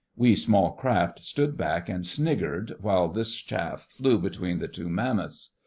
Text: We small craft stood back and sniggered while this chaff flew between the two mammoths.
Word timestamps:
We 0.15 0.35
small 0.35 0.71
craft 0.71 1.23
stood 1.23 1.55
back 1.55 1.87
and 1.87 2.03
sniggered 2.07 2.73
while 2.81 3.07
this 3.07 3.35
chaff 3.35 3.83
flew 3.91 4.17
between 4.17 4.57
the 4.57 4.67
two 4.67 4.89
mammoths. 4.89 5.53